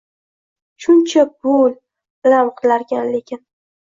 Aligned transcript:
Shuncha 0.85 1.25
puul, 1.41 1.75
alam 2.29 2.51
qilarkan 2.63 3.13
lekin... 3.13 3.45